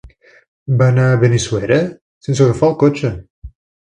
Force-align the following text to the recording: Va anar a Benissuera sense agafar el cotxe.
Va 0.79 0.87
anar 0.93 1.03
a 1.09 1.19
Benissuera 1.23 1.77
sense 2.27 2.43
agafar 2.45 2.69
el 2.71 2.75
cotxe. 2.85 3.15